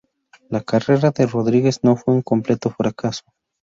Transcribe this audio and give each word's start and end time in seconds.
La 0.49 0.61
carrera 0.63 1.11
de 1.11 1.27
Rodríguez 1.27 1.81
no 1.83 1.95
fue 1.95 2.15
un 2.15 2.23
completo 2.23 2.71
fracaso. 2.71 3.21